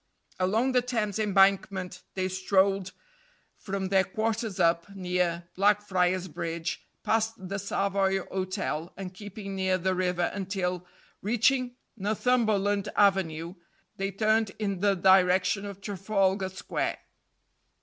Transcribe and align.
Along 0.39 0.71
the 0.71 0.81
Thames 0.81 1.19
embankment 1.19 2.01
they 2.15 2.27
strolled 2.27 2.91
from 3.59 3.89
their 3.89 4.03
quarters 4.03 4.59
up 4.59 4.89
near 4.95 5.47
Blackfriar's 5.55 6.27
Bridge, 6.27 6.83
past 7.03 7.35
the 7.49 7.59
Savoy 7.59 8.17
Hotel, 8.25 8.91
and 8.97 9.13
keeping 9.13 9.55
near 9.55 9.77
the 9.77 9.93
river 9.93 10.31
until, 10.33 10.87
reaching 11.21 11.75
Northumberland 11.95 12.89
Avenue, 12.95 13.53
they 13.97 14.09
turned 14.09 14.49
in 14.57 14.79
the 14.79 14.95
direction 14.95 15.67
of 15.67 15.81
Trafalgar 15.81 16.49
Square. 16.49 16.97